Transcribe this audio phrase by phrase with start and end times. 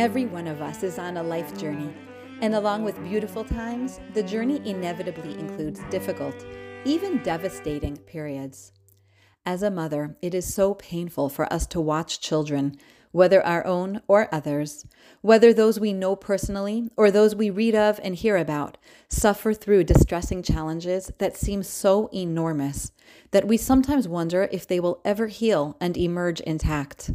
[0.00, 1.92] Every one of us is on a life journey,
[2.40, 6.34] and along with beautiful times, the journey inevitably includes difficult,
[6.86, 8.72] even devastating periods.
[9.44, 12.78] As a mother, it is so painful for us to watch children,
[13.12, 14.86] whether our own or others,
[15.20, 18.78] whether those we know personally or those we read of and hear about,
[19.10, 22.90] suffer through distressing challenges that seem so enormous
[23.32, 27.10] that we sometimes wonder if they will ever heal and emerge intact.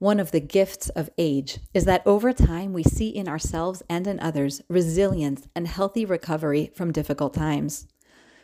[0.00, 4.06] One of the gifts of age is that over time we see in ourselves and
[4.06, 7.88] in others resilience and healthy recovery from difficult times.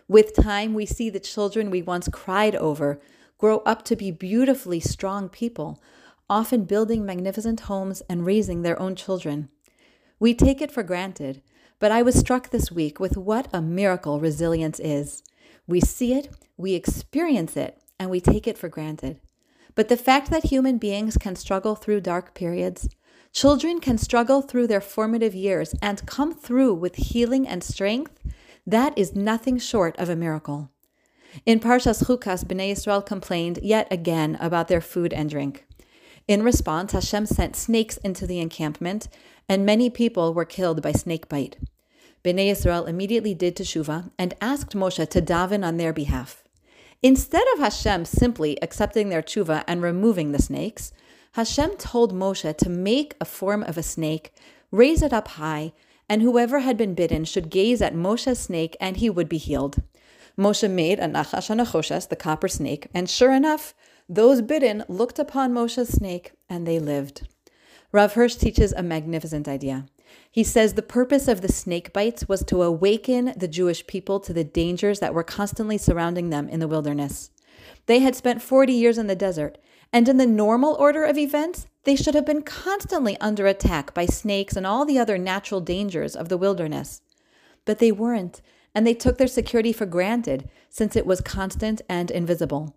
[0.09, 3.01] With time, we see the children we once cried over
[3.38, 5.80] grow up to be beautifully strong people,
[6.28, 9.48] often building magnificent homes and raising their own children.
[10.19, 11.41] We take it for granted,
[11.78, 15.23] but I was struck this week with what a miracle resilience is.
[15.69, 19.20] We see it, we experience it, and we take it for granted.
[19.74, 22.88] But the fact that human beings can struggle through dark periods,
[23.33, 28.20] children can struggle through their formative years and come through with healing and strength,
[28.67, 30.70] that is nothing short of a miracle.
[31.45, 35.67] In Parshas Chukas, Bnei Yisrael complained yet again about their food and drink.
[36.28, 39.08] In response, Hashem sent snakes into the encampment,
[39.48, 41.58] and many people were killed by snake bite.
[42.22, 46.44] Bnei Yisrael immediately did teshuvah and asked Moshe to daven on their behalf.
[47.05, 50.91] Instead of Hashem simply accepting their tshuva and removing the snakes,
[51.33, 54.33] Hashem told Moshe to make a form of a snake,
[54.70, 55.74] raise it up high,
[56.08, 59.83] and whoever had been bitten should gaze at Moshe's snake and he would be healed.
[60.38, 63.74] Moshe made a Nachash HaNachoshes, the copper snake, and sure enough,
[64.08, 67.28] those bitten looked upon Moshe's snake and they lived.
[67.92, 69.84] Rav Hirsch teaches a magnificent idea.
[70.30, 74.33] He says the purpose of the snake bites was to awaken the Jewish people to
[74.33, 77.30] the dangers that were constantly surrounding them in the wilderness.
[77.86, 79.58] They had spent 40 years in the desert,
[79.92, 84.06] and in the normal order of events, they should have been constantly under attack by
[84.06, 87.00] snakes and all the other natural dangers of the wilderness.
[87.64, 88.41] But they weren't,
[88.74, 92.77] and they took their security for granted since it was constant and invisible.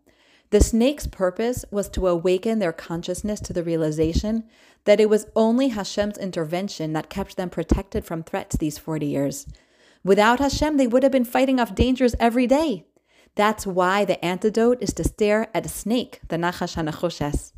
[0.50, 4.46] The snake's purpose was to awaken their consciousness to the realization
[4.86, 9.46] that it was only Hashem's intervention that kept them protected from threats these 40 years.
[10.06, 12.86] Without Hashem, they would have been fighting off dangers every day.
[13.36, 17.52] That's why the antidote is to stare at a snake, the Nachash HaNachoshes.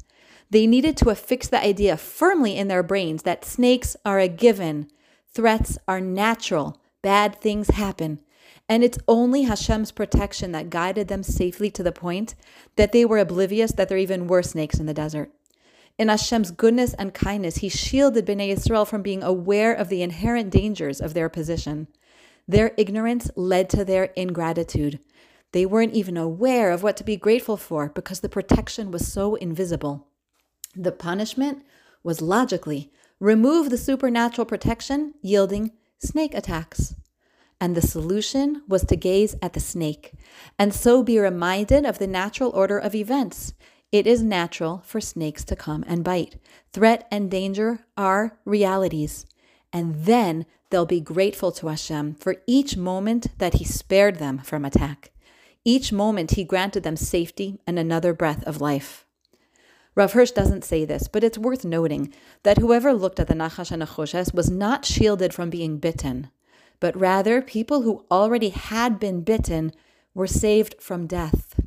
[0.49, 4.89] They needed to affix the idea firmly in their brains that snakes are a given,
[5.31, 8.19] threats are natural, bad things happen.
[8.69, 12.35] And it's only Hashem's protection that guided them safely to the point
[12.75, 15.31] that they were oblivious that there even were snakes in the desert.
[15.97, 20.51] In Hashem's goodness and kindness, He shielded Bnei Israel from being aware of the inherent
[20.51, 21.87] dangers of their position.
[22.47, 24.99] Their ignorance led to their ingratitude.
[25.51, 29.33] They weren't even aware of what to be grateful for because the protection was so
[29.35, 30.07] invisible.
[30.75, 31.63] The punishment
[32.03, 36.95] was logically remove the supernatural protection, yielding snake attacks.
[37.61, 40.13] And the solution was to gaze at the snake
[40.57, 43.53] and so be reminded of the natural order of events.
[43.91, 46.37] It is natural for snakes to come and bite.
[46.73, 49.25] Threat and danger are realities.
[49.73, 54.63] And then they'll be grateful to Hashem for each moment that He spared them from
[54.63, 55.11] attack.
[55.65, 59.05] Each moment He granted them safety and another breath of life.
[59.95, 63.71] Rav Hirsch doesn't say this, but it's worth noting that whoever looked at the Nachash
[63.71, 66.29] and was not shielded from being bitten
[66.79, 69.71] but rather people who already had been bitten
[70.13, 71.59] were saved from death.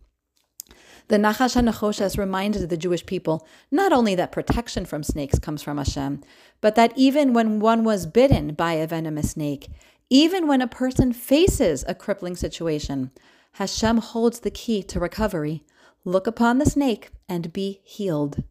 [1.09, 5.77] The Nachash HaNachoshes reminded the Jewish people not only that protection from snakes comes from
[5.77, 6.23] Hashem,
[6.61, 9.69] but that even when one was bitten by a venomous snake,
[10.09, 13.11] even when a person faces a crippling situation,
[13.53, 15.65] Hashem holds the key to recovery.
[16.05, 18.43] Look upon the snake and be healed.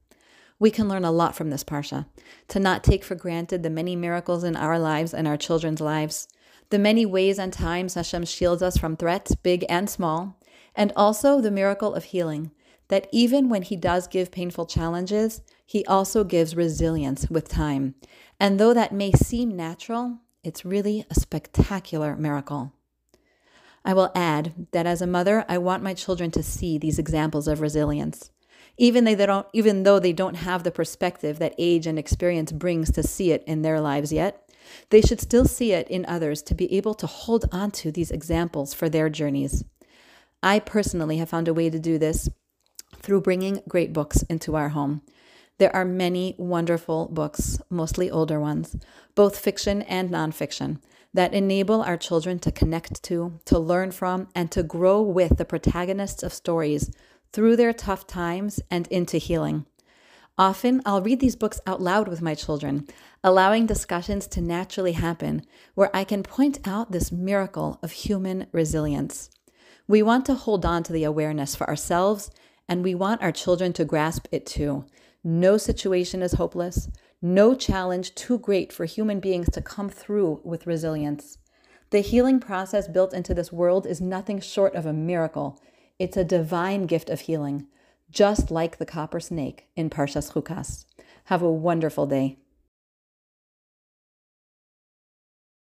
[0.60, 2.06] We can learn a lot from this parsha
[2.50, 6.28] to not take for granted the many miracles in our lives and our children's lives
[6.72, 10.40] the many ways and times Hashem shields us from threats, big and small,
[10.74, 12.52] and also the miracle of healing,
[12.88, 17.96] that even when He does give painful challenges, He also gives resilience with time.
[18.40, 22.73] And though that may seem natural, it's really a spectacular miracle.
[23.84, 27.47] I will add that as a mother, I want my children to see these examples
[27.47, 28.32] of resilience.
[28.78, 32.91] Even, they don't, even though they don't have the perspective that age and experience brings
[32.91, 34.41] to see it in their lives yet,
[34.90, 38.11] they should still see it in others to be able to hold on to these
[38.11, 39.63] examples for their journeys.
[40.43, 42.29] I personally have found a way to do this
[42.97, 45.02] through bringing great books into our home.
[45.58, 48.75] There are many wonderful books, mostly older ones,
[49.13, 50.79] both fiction and nonfiction,
[51.13, 55.46] that enable our children to connect to, to learn from, and to grow with the
[55.46, 56.91] protagonists of stories
[57.31, 59.66] through their tough times and into healing.
[60.38, 62.88] Often, I'll read these books out loud with my children,
[63.24, 65.44] allowing discussions to naturally happen
[65.76, 69.30] where I can point out this miracle of human resilience.
[69.88, 72.32] We want to hold on to the awareness for ourselves,
[72.68, 74.86] and we want our children to grasp it too.
[75.24, 76.90] No situation is hopeless,
[77.22, 81.38] no challenge too great for human beings to come through with resilience.
[81.92, 85.60] The healing process built into this world is nothing short of a miracle.
[86.00, 87.68] It's a divine gift of healing,
[88.11, 90.85] just like the copper snake in Parshas Chukas.
[91.25, 92.37] Have a wonderful day.